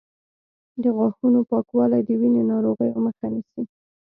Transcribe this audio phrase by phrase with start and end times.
[0.81, 3.63] د غاښونو پاکوالی د وینې ناروغیو مخه نیسي.